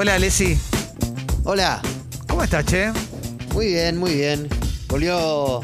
[0.00, 0.56] Hola, Lesi.
[1.42, 1.82] Hola,
[2.28, 2.92] ¿Cómo estás, che?
[3.52, 4.48] muy bien, muy bien.
[4.86, 5.60] Volvió,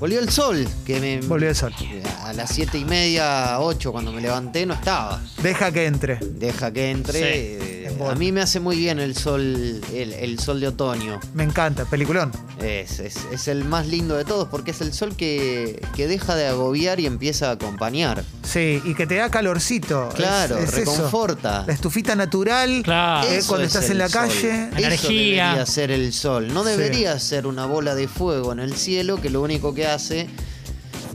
[0.00, 1.74] volvió el sol, que me, Volvió el sol.
[2.22, 5.20] a las siete y media, ocho, cuando me levanté, no estaba.
[5.42, 6.16] Deja que entre.
[6.16, 7.58] Deja que entre.
[7.58, 7.71] Sí,
[8.10, 11.20] a mí me hace muy bien el sol, el, el sol de otoño.
[11.34, 11.84] Me encanta.
[11.84, 12.32] Peliculón.
[12.60, 16.34] Es, es- es el más lindo de todos porque es el sol que, que deja
[16.34, 18.24] de agobiar y empieza a acompañar.
[18.42, 20.08] Sí, y que te da calorcito.
[20.14, 20.76] Claro, es eso.
[20.76, 21.64] reconforta.
[21.66, 22.82] La estufita natural.
[22.84, 23.28] Claro.
[23.28, 24.20] eh, Eso cuando es estás en la sol.
[24.22, 24.64] calle.
[24.68, 25.44] Eso Energía.
[25.46, 26.52] debería ser el sol.
[26.52, 26.70] No Sí.
[26.70, 30.28] debería ser una bola de fuego en el cielo que lo único que hace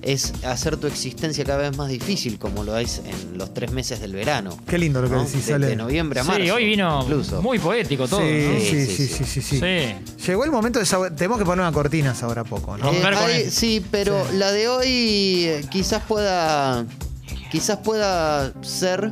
[0.07, 3.99] es hacer tu existencia cada vez más difícil, como lo es en los tres meses
[3.99, 4.57] del verano.
[4.67, 5.23] Qué lindo lo que ¿no?
[5.25, 5.67] decís, de, Ale.
[5.67, 6.41] de noviembre a marzo.
[6.41, 7.41] Sí, hoy vino incluso.
[7.41, 8.21] muy poético todo.
[8.21, 8.59] sí, ¿no?
[8.59, 9.59] sí, Sí, sí, sí, sí, sí, sí.
[9.59, 10.25] Sí.
[10.27, 11.15] Llegó el momento de saber.
[11.15, 12.89] Tenemos que poner una cortina ahora a poco, ¿no?
[12.89, 13.51] Hay- él.
[13.51, 14.37] sí, pero Sí.
[14.37, 14.87] la de hoy
[15.45, 16.85] eh, quizás pueda.
[17.51, 19.11] Quizás pueda ser.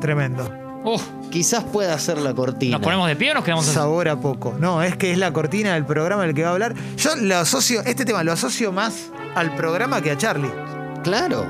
[0.00, 0.50] Tremendo.
[0.84, 2.76] Uf, Quizás pueda ser la cortina.
[2.76, 3.64] ¿nos ponemos de pie o nos quedamos?
[3.64, 4.54] Sabor a poco.
[4.60, 6.74] No, es que es la cortina del programa del que va a hablar.
[6.98, 10.52] Yo lo asocio, este tema lo asocio más al programa que a Charlie.
[11.02, 11.46] Claro.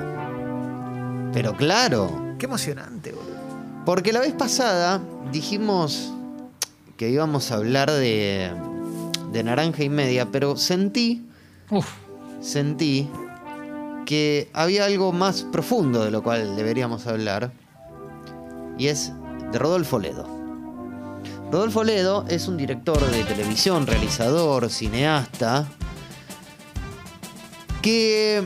[1.33, 2.34] Pero claro.
[2.39, 3.33] Qué emocionante, boludo.
[3.84, 5.00] Porque la vez pasada
[5.33, 6.12] dijimos
[6.97, 8.52] que íbamos a hablar de,
[9.33, 11.27] de naranja y media, pero sentí,
[11.70, 11.89] Uf,
[12.41, 13.08] sentí
[14.06, 17.50] que había algo más profundo de lo cual deberíamos hablar,
[18.78, 19.12] y es
[19.50, 20.28] de Rodolfo Ledo.
[21.50, 25.67] Rodolfo Ledo es un director de televisión, realizador, cineasta,
[27.83, 28.42] que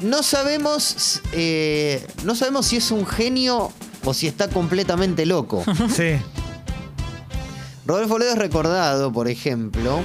[0.00, 3.72] no sabemos, eh, no sabemos si es un genio
[4.04, 5.64] o si está completamente loco.
[5.94, 6.16] Sí.
[7.84, 10.00] Rodolfo Ledo es recordado, por ejemplo,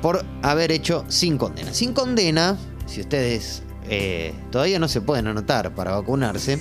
[0.00, 1.74] por haber hecho Sin Condena.
[1.74, 6.60] Sin Condena, si ustedes eh, todavía no se pueden anotar para vacunarse,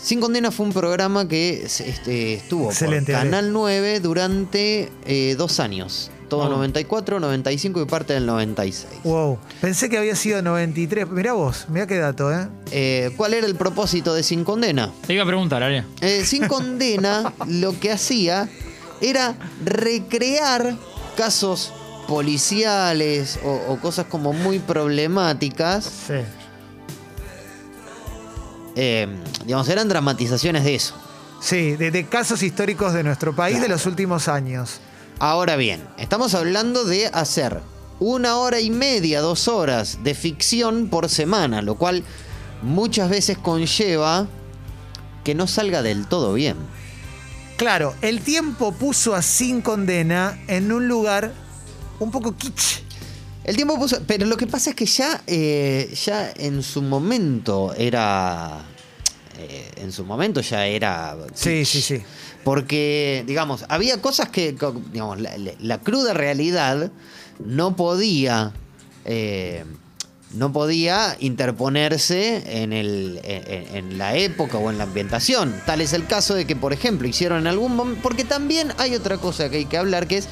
[0.00, 3.22] Sin Condena fue un programa que este, estuvo Excelente, por.
[3.22, 6.12] Canal 9 durante eh, dos años.
[6.28, 6.48] Todo Oh.
[6.48, 8.86] 94, 95 y parte del 96.
[9.04, 9.38] Wow.
[9.60, 11.08] Pensé que había sido 93.
[11.10, 12.48] Mirá vos, mirá qué dato, ¿eh?
[12.72, 14.92] Eh, ¿Cuál era el propósito de Sin Condena?
[15.06, 15.84] te iba a preguntar, Ale.
[16.00, 18.48] Eh, Sin Condena lo que hacía
[19.00, 19.34] era
[19.64, 20.76] recrear
[21.16, 21.72] casos
[22.08, 25.84] policiales o, o cosas como muy problemáticas.
[26.06, 26.14] Sí.
[28.76, 29.08] Eh,
[29.44, 30.94] digamos, eran dramatizaciones de eso.
[31.40, 34.80] Sí, de, de casos históricos de nuestro país de los últimos años.
[35.18, 37.60] Ahora bien, estamos hablando de hacer
[38.00, 42.04] una hora y media, dos horas de ficción por semana, lo cual
[42.62, 44.26] muchas veces conlleva
[45.24, 46.56] que no salga del todo bien.
[47.56, 51.32] Claro, el tiempo puso a Sin Condena en un lugar
[51.98, 52.82] un poco kitsch.
[53.44, 54.02] El tiempo puso.
[54.06, 58.66] Pero lo que pasa es que ya, eh, ya en su momento era.
[59.38, 61.16] eh, en su momento ya era.
[61.32, 62.02] Sí, sí, sí.
[62.46, 64.52] Porque, digamos, había cosas que.
[64.92, 66.92] Digamos, la, la- la cruda realidad
[67.44, 68.52] no podía.
[69.04, 69.64] eh,
[70.32, 75.54] no podía interponerse en, el, en, en la época o en la ambientación.
[75.66, 78.00] Tal es el caso de que, por ejemplo, hicieron en algún momento.
[78.02, 80.28] Porque también hay otra cosa que hay que hablar, que es,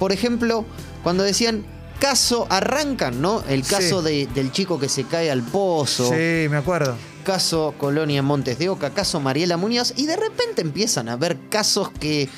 [0.00, 0.64] por ejemplo,
[1.04, 1.64] cuando decían
[2.00, 3.44] caso, arrancan, ¿no?
[3.48, 4.04] El caso Sí.
[4.08, 6.96] de- del chico que se cae al pozo, Sí, me acuerdo.
[7.22, 11.90] Caso Colonia Montes de Oca, caso Mariela Muñoz, y de repente empiezan a ver casos
[11.90, 12.28] que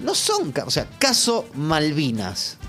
[0.00, 2.59] no son, o sea, caso Malvinas.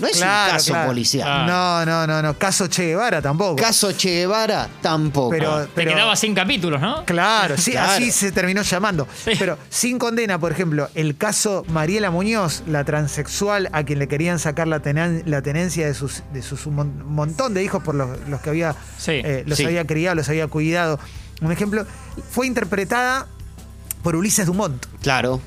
[0.00, 0.86] No es Claro, un caso claro.
[0.88, 1.28] policial.
[1.30, 1.46] Ah.
[1.46, 2.38] No, no, no, no.
[2.38, 3.56] Caso Che Guevara tampoco.
[3.56, 5.30] Caso Che Guevara tampoco.
[5.30, 7.04] Pero- Te quedaba sin capítulos, ¿no?
[7.04, 7.92] Claro, sí, Claro.
[7.92, 9.06] así se terminó llamando.
[9.24, 9.32] Sí.
[9.38, 14.38] Pero sin condena, por ejemplo, el caso Mariela Muñoz, la transexual a quien le querían
[14.38, 17.94] sacar la, tenan- la tenencia de sus, de sus un mon- montón de hijos por
[17.94, 19.64] los, los que había, Sí, eh, los sí.
[19.66, 20.98] había criado, los había cuidado.
[21.42, 21.86] Un ejemplo,
[22.30, 23.26] fue interpretada
[24.02, 24.86] por Ulises Dumont.
[25.02, 25.40] Claro.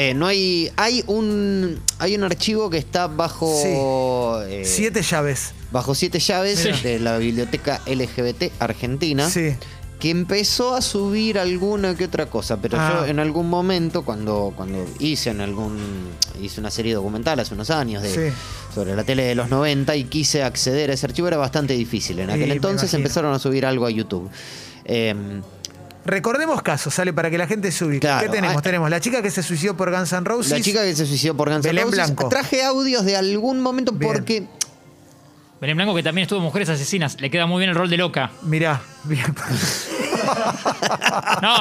[0.00, 0.70] Eh, no hay.
[0.76, 1.80] Hay un.
[1.98, 4.40] Hay un archivo que está bajo.
[4.46, 5.52] eh, Siete llaves.
[5.72, 6.70] Bajo siete llaves Sí.
[6.84, 9.28] de la biblioteca LGBT argentina.
[9.28, 9.54] Sí.
[9.98, 13.00] que empezó a subir alguna que otra cosa, pero Ah.
[13.00, 15.76] yo en algún momento cuando, cuando hice en algún
[16.40, 18.32] hice una serie documental hace unos años de,
[18.72, 22.20] sobre la tele de los 90 y quise acceder a ese archivo era bastante difícil.
[22.20, 24.30] En aquel entonces empezaron a subir algo a YouTube.
[24.84, 25.42] Em,
[26.08, 28.00] Recordemos casos, sale para que la gente se ubique.
[28.00, 28.22] Claro.
[28.26, 28.56] ¿Qué tenemos?
[28.56, 30.52] Ah, tenemos la chica que se suicidó por Guns N' Roses.
[30.52, 31.96] la chica que se suicidó por Guns N' Belén Roses.
[32.06, 32.28] Blanco.
[32.30, 34.10] Traje audios de algún momento Bien.
[34.10, 34.46] porque
[35.60, 37.20] Belén Blanco, que también estuvo en Mujeres Asesinas.
[37.20, 38.30] Le queda muy bien el rol de loca.
[38.40, 39.34] Mirá, bien.
[41.42, 41.56] No,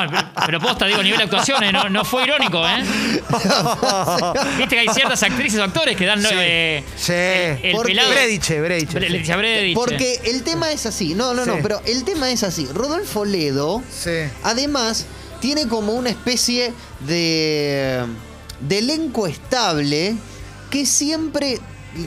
[0.45, 2.83] pero, posta, digo, nivel de actuaciones, no, no fue irónico, ¿eh?
[4.57, 6.27] Viste que hay ciertas actrices o actores que dan Sí.
[6.33, 7.13] eh, Sí.
[7.13, 8.09] el Porque- pelado.
[8.11, 8.99] Brediche, Brediche.
[8.99, 9.73] Brediche.
[9.75, 11.13] porque el tema es así.
[11.15, 11.49] No, no, Sí.
[11.49, 12.67] no, pero el tema es así.
[12.73, 14.11] Rodolfo Ledo Sí.
[14.43, 15.05] Además,
[15.39, 18.03] tiene como una especie de,
[18.61, 20.15] de elenco estable
[20.71, 21.59] que siempre,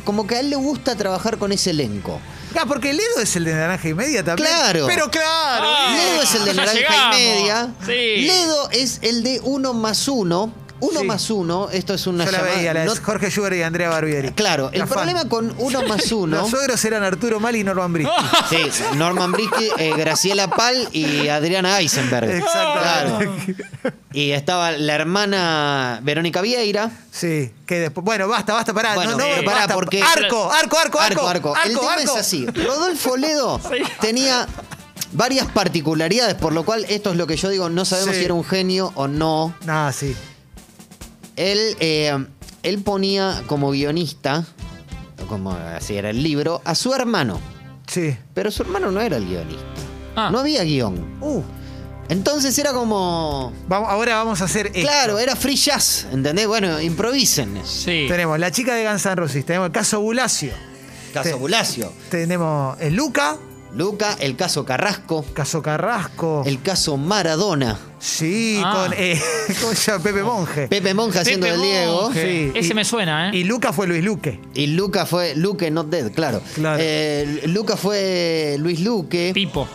[0.05, 2.21] como que a él le gusta trabajar con ese elenco.
[2.57, 4.49] Ah, porque Ledo es el de naranja y media también.
[4.49, 4.87] Claro.
[4.87, 5.65] Pero claro.
[5.65, 5.95] Ah.
[5.97, 7.17] Ledo es el de naranja llegamos.
[7.17, 7.69] y media.
[7.87, 8.23] Sí.
[8.27, 10.53] Ledo es el de uno más uno.
[10.81, 11.07] Uno Sí.
[11.07, 14.31] más uno, esto es una Yo la veía, la no- Jorge Schubert y Andrea Barbieri.
[14.33, 14.89] Claro, el fan.
[14.89, 16.39] problema con uno más uno.
[16.39, 18.13] Los suegros eran Arturo Mal y Norman Brisky.
[18.51, 18.59] Sí,
[18.97, 22.31] Norman Brisky, eh, Graciela Pal y Adriana Eisenberg.
[22.31, 23.55] Exactamente.
[23.55, 23.93] Claro.
[24.13, 26.91] Y estaba la hermana Verónica Vieira.
[27.13, 28.05] Sí, que después.
[28.05, 28.95] Bueno, basta, basta, pará.
[28.95, 29.75] Bueno, no, no, eh, pará, basta.
[29.75, 31.29] porque- Arco, arco, arco, arco.
[31.29, 31.57] Arco, arco.
[31.65, 32.03] El tema arco.
[32.15, 32.47] es así.
[32.47, 33.83] Rodolfo Ledo Sí.
[34.01, 34.49] tenía
[35.13, 38.21] varias particularidades, por lo cual esto es lo que yo digo, no sabemos Sí.
[38.21, 39.55] si era un genio o no.
[39.65, 40.17] Nah, sí.
[41.41, 42.27] Él, eh,
[42.63, 44.45] él ponía como guionista,
[45.29, 47.41] como así era el libro, a su hermano.
[47.87, 48.17] Sí.
[48.35, 49.65] Pero su hermano no era el guionista.
[50.17, 50.29] Ah.
[50.31, 51.19] No había guion.
[51.23, 51.43] Uh,
[52.09, 53.53] Entonces era como...
[53.69, 54.81] vamos, ahora vamos a hacer esto.
[54.81, 56.47] Claro, era free jazz, ¿entendés?
[56.47, 57.61] Bueno, improvisen.
[57.65, 58.05] Sí.
[58.09, 60.53] Tenemos la chica de Guns N' Roses, tenemos el caso Bulacio,
[61.15, 61.39] Caso.
[61.39, 61.93] Bulacio.
[62.11, 63.37] tenemos el Luca,
[63.75, 66.43] Luca, el caso Carrasco, caso Carrasco.
[66.45, 67.79] el caso Maradona.
[68.01, 68.73] Sí, Ah.
[68.89, 69.21] con eh,
[69.61, 70.03] ¿cómo se llama?
[70.03, 70.69] Pepe Monje.
[70.69, 72.11] Pepe Monja haciendo Pepe el Diego.
[72.15, 73.37] Sí, Ese y- me suena, ¿eh?
[73.37, 74.41] Y Luca fue Luis Luque.
[74.55, 76.41] Y Luca fue Luque Not Dead, claro.
[76.55, 76.79] Claro.
[76.83, 79.33] Eh, Luca fue Luis Luque.
[79.35, 79.69] Pipo.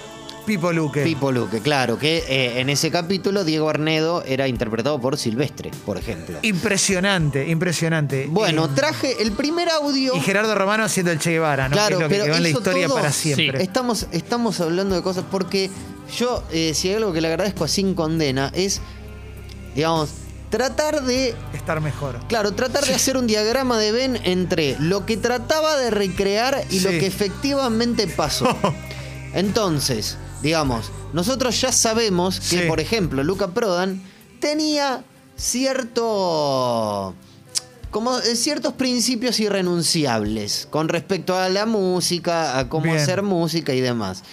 [0.46, 1.04] Pipo Luque.
[1.04, 5.98] Pipo Luque, claro, que eh, en ese capítulo Diego Arnedo era interpretado por Silvestre, por
[5.98, 6.38] ejemplo.
[6.44, 8.28] Impresionante, impresionante.
[8.30, 10.16] Bueno, Y- traje el primer audio.
[10.16, 11.74] Y Gerardo Romano haciendo el Che Guevara, ¿no?
[11.74, 13.34] Claro, que es lo que pero quedó en la hizo historia todo- para Sí.
[13.34, 13.64] siempre.
[13.64, 15.72] Estamos, estamos hablando de cosas porque
[16.18, 18.82] yo, eh, si hay algo que le agradezco a Sin Condena, es,
[19.76, 20.10] digamos,
[20.50, 22.20] tratar de Estar mejor.
[22.28, 26.80] Claro, tratar de hacer un diagrama de Ben entre lo que trataba de recrear y
[26.82, 28.48] lo que efectivamente pasó.
[29.34, 32.68] Entonces, digamos, nosotros ya sabemos que, Sí.
[32.68, 34.02] por ejemplo, Luca Prodan
[34.40, 35.04] tenía
[35.36, 37.14] cierto
[37.92, 42.98] como eh, ciertos principios irrenunciables con respecto a la música, a cómo Bien.
[42.98, 44.24] hacer música y demás.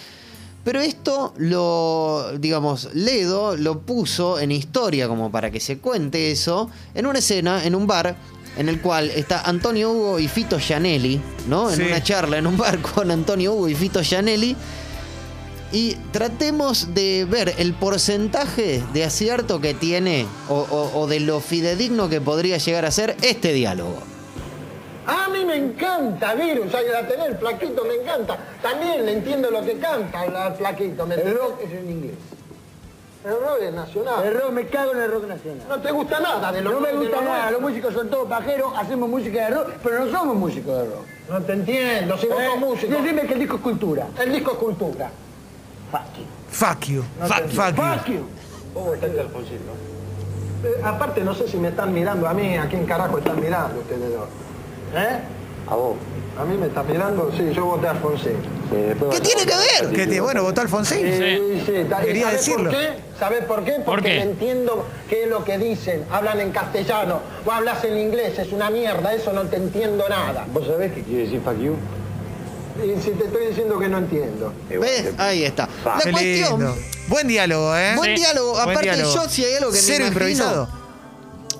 [0.63, 6.69] Pero esto lo, digamos, Ledo lo puso en historia como para que se cuente eso
[6.95, 8.15] en una escena, en un bar,
[8.57, 11.19] en el cual está Antonio Hugo y Fito Gianelli,
[11.49, 11.69] ¿no?
[11.69, 11.81] En Sí.
[11.83, 14.55] una charla en un bar con Antonio Hugo y Fito Gianelli.
[15.73, 21.39] Y tratemos de ver el porcentaje de acierto que tiene o, o- o de lo
[21.41, 23.97] fidedigno que podría llegar a ser este diálogo.
[25.05, 28.37] A mí me encanta, Virus, ahí la tener, Flaquito me encanta.
[28.61, 31.05] También le entiendo lo que canta al Flaquito.
[31.05, 32.15] ¿me El rock es en inglés.
[33.25, 34.23] El rock es nacional.
[34.25, 35.65] El rock, me cago en el rock nacional.
[35.69, 37.51] No te gusta nada de lo No me gusta nada, nuestro.
[37.51, 41.05] los músicos son todos pajeros, hacemos música de rock, pero no somos músicos de rock.
[41.29, 43.01] No te entiendo, si vos Eh, sos músico.
[43.01, 44.07] Decime que el disco es cultura.
[44.19, 45.09] El disco es cultura.
[45.91, 46.25] Fuck you.
[46.49, 47.03] Fuck you.
[47.21, 47.49] Fuck you.
[47.49, 47.83] Fuck you.
[47.83, 48.25] Fuck you.
[48.75, 49.59] Oh, está el Alfonsino.
[50.65, 53.79] Eh, aparte, no sé si me están mirando a mí, a quién carajo están mirando
[53.81, 54.27] ustedes dos.
[54.95, 55.19] ¿Eh?
[55.69, 55.95] A vos.
[56.39, 58.33] A mí me están mirando, sí, yo voté a Alfonsín.
[59.11, 59.93] ¿Qué tiene que ver?
[59.93, 60.97] Que te- bueno, votó Alfonsín.
[60.99, 62.71] Sí, sí, ta- ¿y Quería sabés decirlo.
[62.71, 62.89] por qué?
[63.19, 63.71] ¿Sabés por qué?
[63.85, 64.21] Porque qué?
[64.21, 66.03] entiendo qué es lo que dicen.
[66.11, 68.39] Hablan en castellano o hablas en inglés.
[68.39, 70.45] Es una mierda, eso no te entiendo nada.
[70.51, 71.75] ¿Vos sabés qué quiere decir fuck you?
[72.83, 74.51] Y si te estoy diciendo que no entiendo.
[74.67, 75.13] ¿Ves?
[75.19, 75.69] Ahí está.
[75.85, 76.75] La Qué cuestión, lindo.
[77.09, 77.93] Buen diálogo, ¿eh?
[77.95, 78.23] buen Sí.
[78.23, 78.51] diálogo.
[78.53, 79.13] Buen Aparte, diálogo.
[79.13, 80.29] yo si hay algo que Cero me imagino...
[80.29, 80.82] improvisado.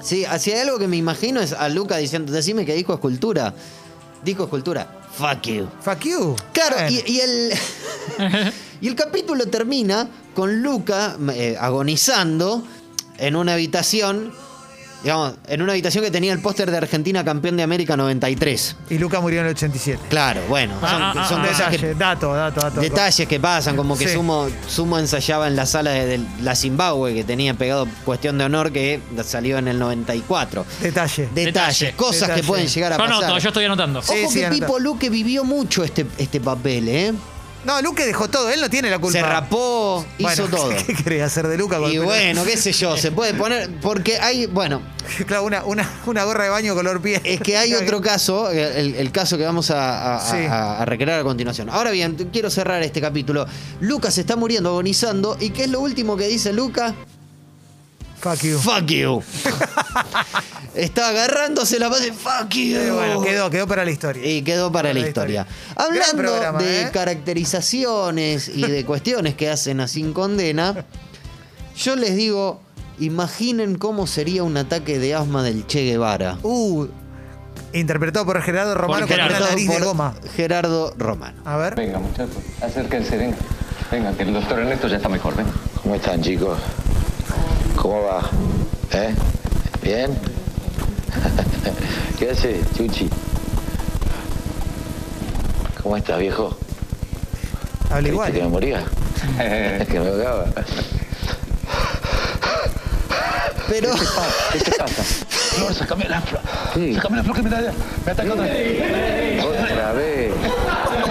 [0.04, 3.54] Sí, hay algo que me imagino es a Luca diciendo, decime que disco es cultura.
[4.24, 5.00] Disco es cultura.
[5.18, 5.68] Fuck you.
[5.82, 6.36] Fuck you.
[6.54, 6.92] Claro, Bueno.
[7.06, 7.54] y, y el,
[8.82, 12.64] y el capítulo termina con Luca eh, agonizando
[13.18, 14.34] en una habitación,
[15.04, 18.76] digamos, en una habitación que tenía el póster de Argentina campeón de América 93.
[18.90, 20.00] Y Luca murió en el 87.
[20.10, 22.80] Claro, bueno, son, Ah, ah, son ah, cosas Detalle, que- dato, dato, dato.
[22.82, 24.14] detalles que pasan, como que Sí.
[24.14, 28.46] Sumo, Sumo ensayaba en la sala de, de la Zimbabue, que tenía pegado cuestión de
[28.46, 30.66] honor que salió en el 94.
[30.82, 31.24] Detalle.
[31.34, 31.46] Detalles,
[31.80, 31.94] Detalle.
[31.96, 32.42] cosas Detalle.
[32.42, 33.24] que pueden llegar a Yo pasar.
[33.26, 34.00] anoto, yo estoy anotando.
[34.00, 34.48] Ojo Sí, sí, que.
[34.50, 37.14] Pipo Luque vivió mucho este, este papel, ¿eh?
[37.66, 39.20] No, Luque dejó todo, él no tiene la culpa.
[39.20, 40.70] Se rapó, hizo Bueno, todo.
[40.86, 41.78] ¿Qué quería hacer de Luca?
[41.78, 42.06] con Y el pelo?
[42.06, 43.70] bueno, qué sé yo, se puede poner.
[43.82, 44.82] Porque hay, bueno,
[45.28, 47.22] Claro, una, una, una gorra de baño color piel.
[47.24, 50.38] es que hay otro caso, el, el caso que vamos a, a- Sí.
[50.46, 51.70] a- a recrear a continuación.
[51.70, 53.46] Ahora bien, quiero cerrar este capítulo.
[53.82, 55.38] Lucas está muriendo, agonizando.
[55.40, 56.94] ¿Y qué es lo último que dice Lucas?
[58.24, 58.58] Fuck you.
[58.58, 59.22] Fuck you.
[60.76, 62.14] está agarrándose la base.
[62.14, 62.78] Fuck you.
[62.78, 64.26] Eh, bueno, quedó, quedó para la historia.
[64.26, 65.42] Y quedó para Para la la historia.
[65.42, 65.76] historia.
[65.76, 66.90] Hablando programa, de ¿eh?
[66.94, 70.86] caracterizaciones y de cuestiones que hacen a Sin Condena,
[71.76, 72.62] yo les digo,
[73.00, 76.38] imaginen cómo sería un ataque de asma del Che Guevara.
[76.44, 76.88] Uh,
[77.74, 80.16] interpretado por Gerardo Romano con una Gerardo, nariz de goma.
[80.38, 81.42] Gerardo Romano.
[81.44, 81.76] A ver.
[81.76, 83.36] Venga, muchachos, acérquense, venga.
[83.92, 85.52] Venga, que el doctor Ernesto ya está mejor, venga.
[85.82, 86.58] ¿Cómo están, chicos?
[87.76, 88.22] ¿Cómo va?
[88.92, 89.14] ¿Eh?
[89.82, 90.12] ¿Bien?
[92.20, 93.10] ¿Qué haces, Chuchi?
[95.82, 96.56] ¿Cómo estás, viejo?
[97.90, 98.32] Habla ¿Creíste igual.
[98.32, 98.84] que me moría?
[99.90, 100.46] que me ahogaba.
[103.70, 103.92] Pero.
[103.92, 104.34] ¿Qué te pasa?
[104.54, 105.04] ¿Qué te pasa?
[105.54, 106.42] Flor, sacame la flor.
[106.74, 106.96] Sí.
[106.96, 107.74] Sacame la flor que me, da,
[108.06, 108.82] me ataca otra vez.
[109.84, 110.34] Otra vez.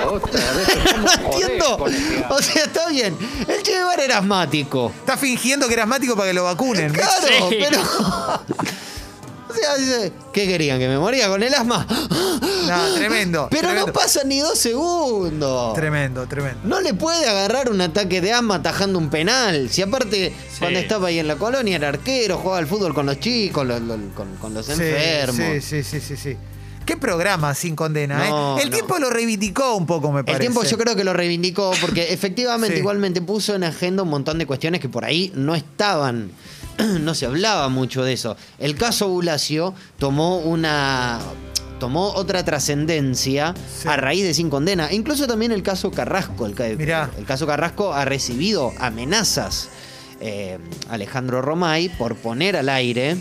[0.07, 0.69] Otra vez.
[0.95, 1.87] ¿Cómo jodés Entiendo.
[1.89, 3.17] este O sea, está bien.
[3.49, 4.93] El Che Guevara era asmático.
[5.01, 6.93] Está fingiendo que era asmático para que lo vacunen.
[6.93, 7.59] Claro, Sí.
[7.61, 7.79] pero.
[9.49, 10.79] O sea, dice, ¿qué querían?
[10.79, 11.87] ¿Que me moría con el asma?
[11.91, 13.49] No, tremendo.
[13.51, 13.87] Pero tremendo.
[13.89, 15.75] no pasan ni dos segundos.
[15.75, 16.61] Tremendo, tremendo.
[16.65, 19.69] No le puede agarrar un ataque de asma atajando un penal.
[19.69, 23.21] Si aparte, cuando estaba ahí en la colonia, era arquero, jugaba al fútbol con los
[23.21, 25.37] chicos, los- los- con, con los Sí, enfermos.
[25.37, 26.37] Sí, sí, sí, sí, sí.
[26.87, 28.29] ¿Qué programa sin condena?
[28.29, 28.63] No, eh?
[28.63, 28.75] El no.
[28.77, 30.41] tiempo lo reivindicó un poco, me El parece.
[30.41, 32.81] tiempo yo creo que lo reivindicó porque efectivamente Sí.
[32.81, 36.31] igualmente puso en agenda un montón de cuestiones que por ahí no estaban,
[37.01, 38.37] no se hablaba mucho de eso.
[38.59, 41.21] El caso Bulacio tomó una
[41.79, 43.89] tomó otra trascendencia Sí.
[43.89, 44.93] a raíz de sin condena.
[44.93, 46.47] Incluso también el caso Carrasco.
[46.47, 47.11] El, Mirá.
[47.19, 49.69] el caso Carrasco ha recibido amenazas
[50.21, 50.59] eh,
[50.89, 53.17] Alejandro Romay por poner al aire.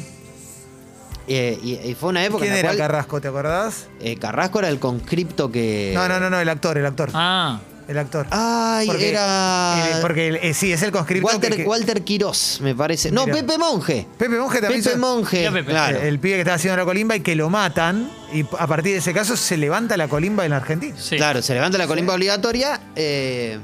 [1.28, 3.88] Eh, y, y fue una época ¿Quién en la era cual Carrasco, te acordás?
[4.00, 5.92] eh, Carrasco era el conscripto que.
[5.94, 7.10] No, no, no, no, el actor, el actor.
[7.14, 8.26] Ah, El actor.
[8.30, 9.98] Ay, Porque- era.
[10.02, 11.28] porque eh, sí, es el conscripto.
[11.28, 13.12] Walter, que- Walter Quirós, me parece.
[13.12, 13.38] No, Mira.
[13.40, 14.08] Pepe Monge.
[14.18, 14.82] Pepe Monge también.
[14.82, 15.38] Pepe hizo- Monge.
[15.40, 15.72] Mira, Pepe.
[15.72, 16.00] Claro.
[16.00, 18.10] El pibe que estaba haciendo la colimba y que lo matan.
[18.32, 20.96] Y a partir de ese caso se levanta la colimba en la Argentina.
[20.98, 21.18] sí.
[21.18, 22.80] Claro, se levanta la colimba obligatoria.
[22.96, 23.60] eh,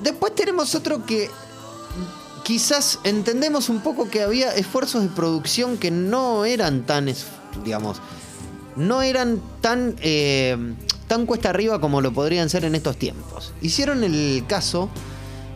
[0.00, 1.28] Después tenemos otro que
[2.48, 7.12] quizás entendemos un poco que había esfuerzos de producción que no eran tan,
[7.62, 8.00] digamos,
[8.74, 10.56] no eran tan, eh,
[11.08, 13.52] tan cuesta arriba como lo podrían ser en estos tiempos.
[13.60, 14.88] Hicieron el caso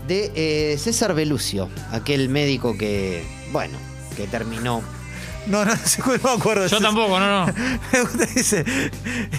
[0.06, 3.78] de eh, César Belucio, aquel médico que, bueno,
[4.14, 4.82] que terminó
[5.46, 5.72] No, no,
[6.06, 6.66] no me acuerdo.
[6.68, 7.52] Yo tampoco, no, no.
[7.92, 8.64] Me gusta ese,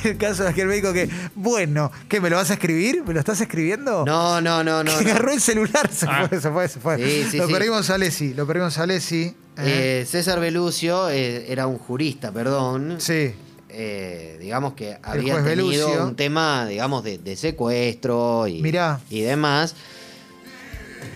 [0.03, 2.19] el caso de aquel médico que, bueno, ¿qué?
[2.19, 3.03] ¿Me lo vas a escribir?
[3.05, 4.03] ¿Me lo estás escribiendo?
[4.05, 4.97] No, no, no, no.
[4.97, 5.11] que no.
[5.11, 6.27] agarró el celular, se Ah.
[6.27, 6.97] fue, se fue, se fue.
[6.97, 7.53] Sí, sí, lo sí.
[7.53, 9.23] perdimos a Alessi, lo perdimos a Alessi.
[9.23, 9.35] ¿eh?
[10.01, 12.95] Eh, César Belucio eh, era un jurista, perdón.
[12.99, 13.33] sí.
[13.75, 15.43] Eh, digamos que había tenido
[15.87, 16.03] Belucio.
[16.05, 18.99] un tema, digamos, de, de secuestro y, Mirá.
[19.09, 19.73] y demás.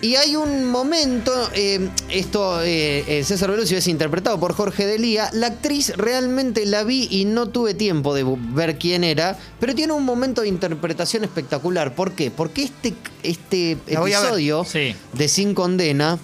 [0.01, 5.29] Y hay un momento, eh, esto, eh, eh, César Belucio es interpretado por Jorge Delía.
[5.33, 8.23] La actriz realmente la vi y no tuve tiempo de
[8.53, 11.95] ver quién era, pero tiene un momento de interpretación espectacular.
[11.95, 12.29] ¿Por qué?
[12.29, 14.13] Porque este, este a ver.
[14.13, 14.95] episodio Sí.
[15.13, 16.19] de Sin Condena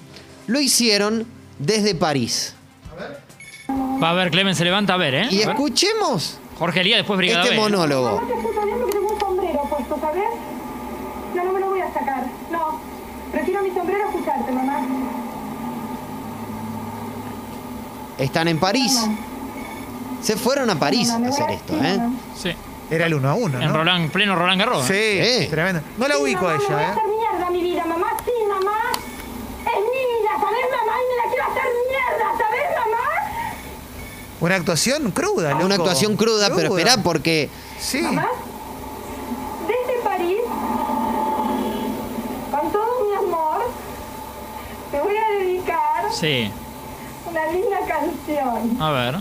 [0.46, 1.26] lo hicieron
[1.58, 2.54] desde París.
[4.02, 5.28] Va a ver, Clemen se levanta a ver, ¿eh?
[5.32, 5.56] Y A ver.
[5.56, 7.62] escuchemos Jorge Elías, después Brigada este B.
[7.62, 8.22] monólogo.
[8.22, 10.24] No te escucho bien porque tengo un sombrero puesto, ¿sabes?
[11.34, 12.28] No, no me lo voy a sacar.
[12.52, 12.94] No.
[13.32, 14.80] Prefiero mi sombrero a escucharte, mamá.
[18.18, 19.00] Están en París.
[20.22, 21.98] Se fueron a París a hacer esto, ¿eh?
[21.98, 22.14] mamá.
[22.36, 22.52] Sí.
[22.90, 23.74] Era el uno a uno, En ¿no?
[23.78, 24.86] Roland, pleno Roland Garros.
[24.86, 25.40] Sí, ¿eh?
[25.44, 25.48] Sí.
[25.50, 25.82] tremendo.
[25.98, 26.92] No la Sí, ubico a mamá, me voy a ella, ¿eh?
[26.92, 28.08] hacer mierda mi vida, mamá.
[28.24, 28.78] Sí, mamá.
[29.62, 30.94] Es mi vida, ¿sabes, mamá?
[31.00, 33.04] Y me la quiero hacer mierda, ¿sabes, mamá?
[34.42, 35.66] Una actuación cruda, loco.
[35.66, 38.02] Una actuación cruda, pero espera porque Sí.
[38.02, 38.28] Mamá.
[39.68, 40.42] Desde París,
[42.52, 43.62] con todo mi amor,
[44.92, 46.52] te voy a dedicar Sí.
[47.30, 48.82] una linda canción.
[48.82, 49.16] A ver.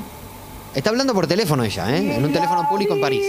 [0.74, 2.16] está hablando por teléfono ella, ¿eh?
[2.16, 3.24] En un teléfono público en París.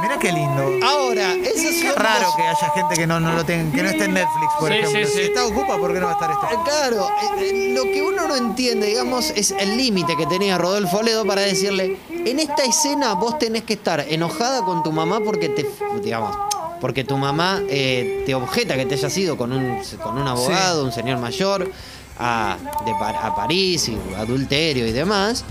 [0.00, 0.86] Mira qué lindo.
[0.86, 3.88] Ahora, eso es Qué raro que haya gente que no, no lo tenga, que no
[3.88, 5.00] esté en Netflix, por Sí, ejemplo.
[5.00, 5.12] sí, sí.
[5.18, 6.46] Si está ocupa, ¿por qué no va a estar esto?
[6.64, 11.02] Claro, eh, eh, lo que uno no entiende, digamos, es el límite que tenía Rodolfo
[11.02, 15.48] Ledo para decirle, en esta escena vos tenés que estar enojada con tu mamá porque
[15.48, 15.66] te,
[16.02, 16.36] digamos,
[16.80, 20.84] porque tu mamá eh, te objeta que te hayas ido con un, con un abogado,
[20.84, 21.70] un señor mayor,
[22.18, 25.44] a, de a París, y adulterio y demás.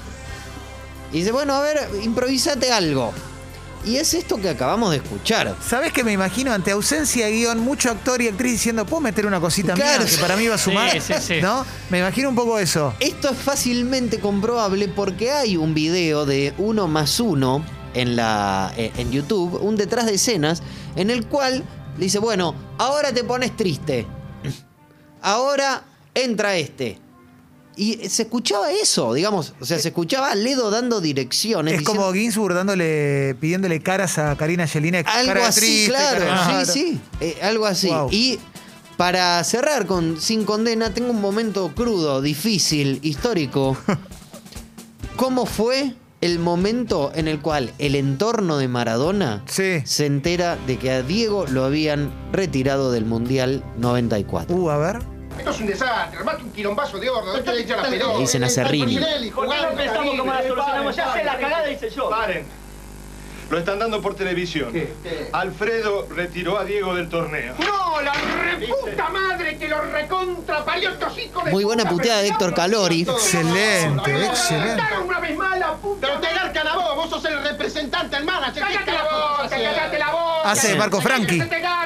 [1.12, 3.14] Y dice, bueno, a ver, improvisate algo.
[3.86, 5.56] Y es esto que acabamos de escuchar.
[5.66, 9.26] ¿Sabés que me imagino ante ausencia de guion, mucho actor y actriz diciendo, ¿puedo meter
[9.26, 10.04] una cosita Claro.
[10.04, 10.92] mía que para mí va a sumar?
[10.92, 11.34] Sí, sí, sí.
[11.42, 11.66] ¿No?
[11.90, 12.94] Me imagino un poco eso.
[13.00, 18.92] Esto es fácilmente comprobable porque hay un video de uno más uno en, la, eh,
[18.98, 20.62] en YouTube, un detrás de escenas,
[20.98, 21.64] en el cual
[21.98, 24.06] le dice, bueno, ahora te pones triste.
[25.22, 27.00] Ahora entra este.
[27.76, 31.74] Y se escuchaba eso, digamos, o sea, se escuchaba a Ledo dando direcciones.
[31.76, 35.08] Es diciendo- como Ginsburg dándole, pidiéndole caras a Karina Jelinek.
[35.08, 37.90] algo cara así, triste, claro, cara- sí, sí, eh, algo así.
[37.90, 38.10] Wow.
[38.12, 38.40] Y
[38.98, 43.78] para cerrar con Sin Condena, tengo un momento crudo, difícil, histórico.
[45.16, 49.82] ¿Cómo fue el momento en el cual el entorno de Maradona Sí.
[49.86, 54.56] se entera de que a Diego lo habían retirado del Mundial 94.
[54.56, 55.00] Uh, a ver.
[55.38, 58.14] Esto es un desastre, armate un quilombazo de oro, ¿dónde le echa la pelota?
[58.14, 58.98] Le dicen a Serrini.
[59.30, 60.96] ¿Por qué no pensamos cómo la solucionamos?
[60.96, 62.10] Ya sé, la cagada hice yo.
[62.10, 62.44] Paren.
[63.50, 64.74] Lo están dando por televisión.
[65.32, 67.56] Alfredo retiró a Diego del torneo.
[67.60, 72.28] ¡No, la reputa madre que lo recontra parió estos hijos de Muy buena puteada de
[72.30, 73.02] Héctor Calori.
[73.02, 74.84] Excelente, excelente.
[75.04, 76.08] una vez más la puta.
[76.08, 78.64] Pero te garcan a vos, vos sos el representante, el manager.
[78.64, 80.37] ¡Cállate la boca, cállate la boca!
[80.48, 81.42] Hace Marco Franchi.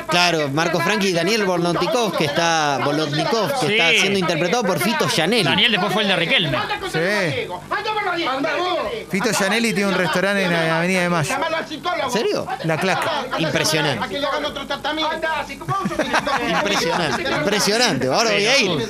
[0.08, 5.10] Claro, Marco Franchi y Daniel Bolotnikov, que está, Bolotnikov, que está siendo interpretado por Fito
[5.10, 5.44] Chanel.
[5.44, 6.58] Daniel después fue el de Riquelme.
[6.92, 7.48] Sí.
[9.10, 11.36] Fito Gianelli tiene un restaurante en la Avenida de Mayo.
[12.04, 12.46] ¿En serio?
[12.66, 13.26] La claca.
[13.40, 14.18] Impresionante.
[16.50, 18.08] Impresionante, impresionante.
[18.08, 18.88] Ahora voy a ir.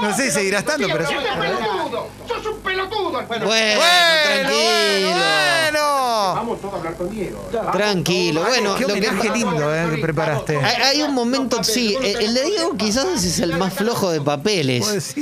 [0.00, 1.14] No sé si seguirá estando, pero sí.
[1.14, 2.08] ¡Sos un pelotudo!
[2.28, 3.10] ¡Sos un pelotudo!
[3.26, 5.10] Bueno, Bueno, tranquilo.
[5.10, 6.34] bueno.
[6.34, 7.50] Vamos todos a hablar con Diego.
[7.72, 8.42] Tranquilo.
[8.42, 10.56] Bueno, Qué lo que lindo eh, que preparaste.
[10.58, 15.14] Hay, hay un momento, sí, el de Diego quizás es el más flojo de papeles.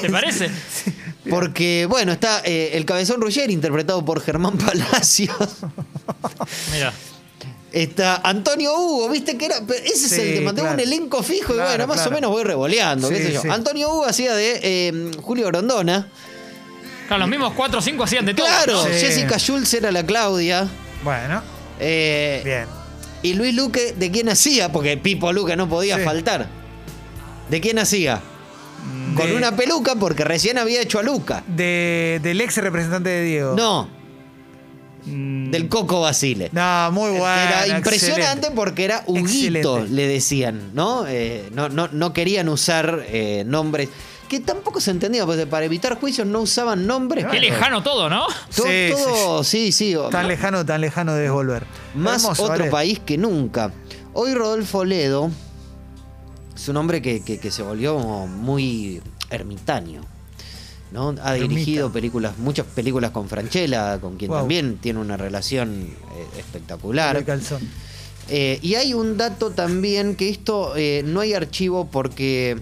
[0.00, 0.50] ¿Te parece?
[1.28, 5.36] Porque, bueno, está eh, el Cabezón Ruggeri, interpretado por Germán Palacios.
[6.72, 6.92] Mira.
[7.72, 9.56] Está Antonio Hugo, viste que era.
[9.84, 10.74] Ese es el que mantuvo claro.
[10.74, 12.10] un elenco fijo y bueno, más claro.
[12.10, 13.42] o menos voy revoleando, qué sé yo.
[13.42, 13.48] sí.
[13.48, 16.08] Antonio Hugo hacía de eh, Julio Grondona.
[17.06, 18.46] Claro, los mismos cuatro o cinco hacían de todo.
[18.46, 18.90] Claro, Sí.
[19.00, 20.68] Jessica Schultz era la Claudia.
[21.04, 21.42] Bueno,
[21.78, 22.66] eh, bien.
[23.22, 24.70] y Luis Luque, ¿de quién hacía?
[24.72, 26.04] Porque Pipo Luque no podía Sí.
[26.04, 26.48] faltar.
[27.48, 28.20] ¿De quién hacía?
[29.16, 31.42] Con una peluca porque recién había hecho a Luca.
[31.46, 33.54] De, del ex representante de Diego.
[33.56, 33.88] No.
[35.04, 36.50] Del Coco Basile.
[36.52, 37.26] No, muy bueno.
[37.26, 38.50] era impresionante excelente.
[38.54, 39.88] porque era Huguito, Excelente.
[39.94, 41.06] le decían, ¿no?
[41.06, 43.88] Eh, no, no, no querían usar eh, nombres.
[44.28, 47.26] Que tampoco se entendía, porque para evitar juicios no usaban nombres.
[47.26, 48.26] Qué lejano todo, ¿no?
[48.54, 49.96] Todo, Sí, sí, todo- sí, sí.
[50.12, 51.64] Tan lejano, tan lejano de volver.
[51.96, 52.70] Más Hermoso, otro ¿vale?
[52.70, 53.72] país que nunca.
[54.12, 55.30] Hoy Rodolfo Ledo
[56.54, 60.02] es un hombre que, que- que se volvió muy ermitaño.
[60.92, 61.14] ¿No?
[61.22, 64.40] Ha dirigido películas, muchas películas con Franchella, con quien Wow.
[64.40, 67.24] también tiene una relación eh, espectacular.
[67.24, 67.60] Calzón.
[68.28, 72.56] Eh, y hay un dato también que esto eh, no hay archivo porque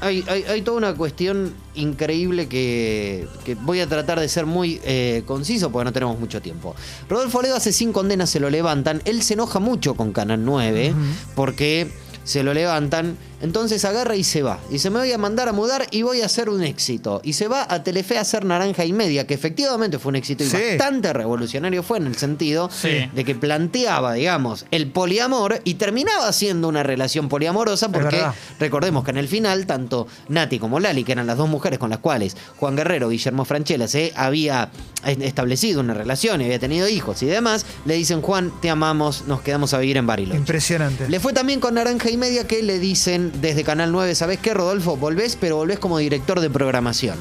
[0.00, 4.80] hay, hay- hay toda una cuestión increíble que, que voy a tratar de ser muy
[4.84, 6.74] eh, conciso porque no tenemos mucho tiempo.
[7.08, 9.00] Rodolfo Ledo hace sin condenas se lo levantan.
[9.04, 10.94] Él se enoja mucho con Canal 9
[11.36, 11.90] porque
[12.24, 13.16] se lo levantan.
[13.42, 14.58] Entonces agarra y se va.
[14.70, 17.20] Dice, me voy a mandar a mudar y voy a hacer un éxito.
[17.24, 20.44] Y se va a Telefe a hacer Naranja y Media, que efectivamente fue un éxito
[20.44, 20.56] y Sí.
[20.78, 23.08] bastante revolucionario fue en el sentido Sí.
[23.12, 28.22] de que planteaba, digamos, el poliamor y terminaba siendo una relación poliamorosa porque
[28.60, 31.90] recordemos que en el final tanto Nati como Lali, que eran las dos mujeres con
[31.90, 34.70] las cuales Juan Guerrero, Guillermo Franchella se había
[35.04, 39.40] establecido una relación y había tenido hijos y demás, le dicen, "Juan, te amamos, nos
[39.42, 41.08] quedamos a vivir en Bariloche." Impresionante.
[41.08, 44.54] Le fue también con Naranja y Media que le dicen desde Canal 9, ¿sabes qué,
[44.54, 44.96] Rodolfo?
[44.96, 47.16] Volvés, pero volvés como director de programación.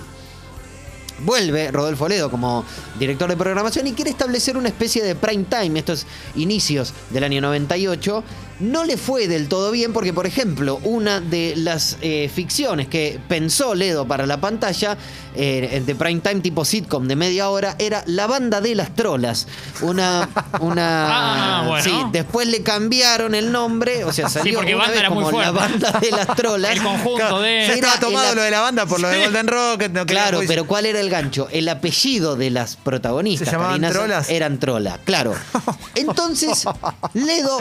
[1.24, 2.66] Vuelve Rodolfo Ledo como
[2.98, 7.42] director de programación y quiere establecer una especie de prime time, estos inicios del año
[7.42, 8.24] 98.
[8.62, 13.20] No le fue del todo bien porque, por ejemplo, una de las eh, ficciones que
[13.28, 14.98] pensó Ledo para la pantalla
[15.36, 19.48] eh, de prime time tipo sitcom de media hora era La Banda de las Trolas.
[19.82, 20.30] Una...
[20.60, 21.84] una Ah, bueno.
[21.84, 25.32] Sí, después le cambiaron el nombre, o sea, salió porque una banda vez era muy
[25.42, 25.52] La.
[25.52, 26.72] Banda de las Trolas.
[26.76, 27.66] El conjunto de.
[27.68, 29.24] Ya estaba tomado el- lo de la banda por lo de Sí.
[29.24, 29.92] Golden Rocket.
[29.92, 31.48] no Claro, pero ¿cuál era el gancho?
[31.52, 33.48] El apellido de las protagonistas.
[33.50, 34.30] ¿Se llamaban trolas?
[34.30, 35.34] Eran trola, claro.
[35.96, 36.66] Entonces,
[37.14, 37.58] Ledo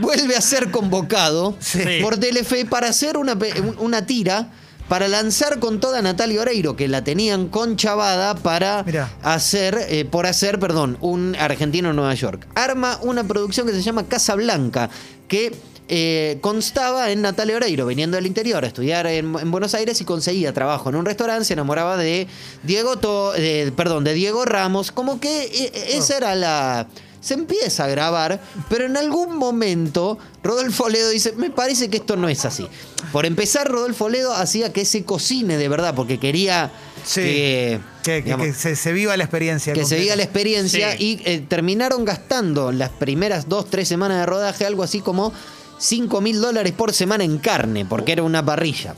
[0.00, 1.80] vuelve a ser convocado Sí.
[2.02, 3.36] por Telefe para hacer una,
[3.78, 4.50] una tira
[4.88, 9.10] para lanzar con toda Natalia Oreiro, que la tenían conchavada para Mirá.
[9.22, 12.46] hacer, eh, por hacer, perdón, un argentino en Nueva York.
[12.54, 14.90] Arma una producción que se llama Casa Blanca,
[15.26, 15.54] que
[15.88, 20.04] eh, constaba en Natalia Oreiro, viniendo del interior a estudiar en, en Buenos Aires y
[20.04, 22.26] conseguía trabajo en un restaurante, se enamoraba de
[22.62, 26.88] Diego, To- de- perdón, de Diego Ramos, como que eh, esa era la...
[27.24, 32.16] Se empieza a grabar, pero en algún momento Rodolfo Ledo dice, me parece que esto
[32.16, 32.66] no es así.
[33.12, 36.70] Por empezar, Rodolfo Ledo hacía que se cocine de verdad, porque quería
[37.02, 37.20] Sí.
[37.22, 39.72] que, Que, que- digamos, que se, se viva la experiencia.
[39.72, 41.18] que se diga la experiencia Sí.
[41.24, 45.32] y eh, terminaron gastando las primeras dos, tres semanas de rodaje algo así como
[45.78, 48.94] 5 mil dólares por semana en carne, porque era una parrilla.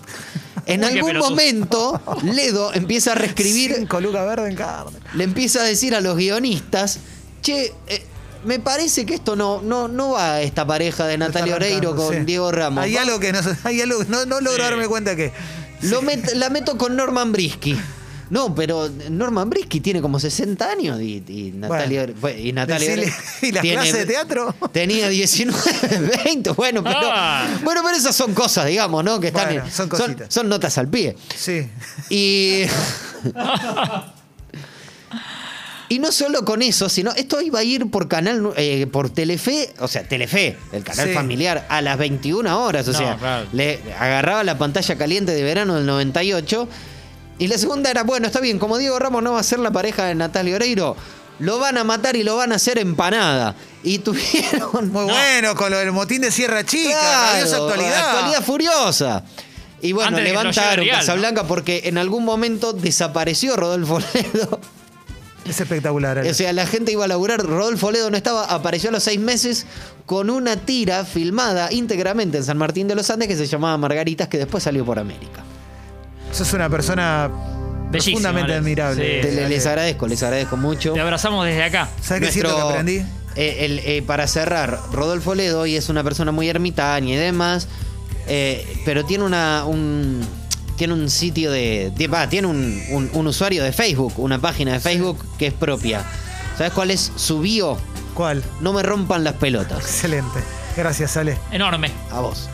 [0.66, 4.98] En Uy, algún momento, Ledo empieza a reescribir, Cinco lucas verde en carne.
[5.14, 6.98] le empieza a decir a los guionistas,
[7.42, 8.05] che, eh,
[8.46, 12.14] me parece que esto no, no, no va a esta pareja de Natalia Oreiro con
[12.14, 12.20] sí.
[12.24, 12.84] Diego Ramos.
[12.84, 14.70] Hay Va- algo que no, hay algo, no, no logro Sí.
[14.70, 15.32] darme cuenta que.
[15.82, 17.78] Lo met- la meto con Norman Brisky.
[18.28, 23.12] No, pero Norman Brisky tiene como 60 años y, y Natalia, fue- y Natalia Decile,
[23.42, 24.52] ¿y las tiene- clases de teatro?
[24.72, 25.60] Tenía 19,
[26.24, 27.46] 20, bueno, pero Ah.
[27.62, 29.20] bueno, pero esas son cosas, digamos, ¿no?
[29.20, 30.32] Que están Bueno, son, cositas.
[30.34, 31.16] son notas al pie.
[31.36, 31.68] Sí.
[32.10, 32.62] Y.
[35.88, 39.72] Y no solo con eso, sino esto iba a ir por canal, eh, por Telefe,
[39.78, 41.14] o sea, Telefe, el canal Sí.
[41.14, 42.88] familiar, a las 21 horas.
[42.88, 43.46] O No, sea, claro.
[43.52, 46.68] le agarraba la pantalla caliente de verano del 98.
[47.38, 49.70] Y la segunda era, bueno, está bien, como Diego Ramos no va a ser la
[49.70, 50.96] pareja de Natalia Oreiro,
[51.38, 53.54] lo van a matar y lo van a hacer empanada.
[53.84, 54.90] Y tuvieron.
[54.90, 58.10] Muy bueno, con lo del motín de Sierra Chica, Claro, actualidad.
[58.10, 59.24] actualidad furiosa.
[59.82, 64.60] Y bueno, Antes levantaron Casablanca porque en algún momento desapareció Rodolfo Ledo.
[65.48, 66.18] Es espectacular.
[66.18, 66.30] Ale.
[66.30, 69.20] O sea, la gente iba a laburar, Rodolfo Ledo no estaba, apareció a los seis
[69.20, 69.66] meses
[70.06, 74.28] con una tira filmada íntegramente en San Martín de los Andes que se llamaba Margaritas,
[74.28, 75.42] que después salió por América.
[76.32, 77.30] Sos una persona
[77.90, 79.04] Bellísimo, profundamente admirable.
[79.22, 80.92] Sí, Te- sí, les, agradezco, les agradezco mucho.
[80.92, 81.88] Te abrazamos desde acá.
[82.02, 83.02] ¿Sabes qué siento que aprendí?
[83.36, 87.68] eh, el, eh, para cerrar, Rodolfo Ledo y es una persona muy ermitaña y demás,
[88.28, 90.20] eh, pero tiene una un
[90.76, 94.72] tiene un sitio de, de- va, tiene un, un- un usuario de Facebook, una página
[94.74, 96.04] de Facebook que es propia.
[96.56, 97.76] ¿Sabes cuál es su bio?
[98.14, 98.42] ¿Cuál?
[98.60, 99.78] No me rompan las pelotas.
[99.80, 100.40] Excelente.
[100.76, 101.36] Gracias, Ale.
[101.52, 101.90] Enorme.
[102.10, 102.48] A vos.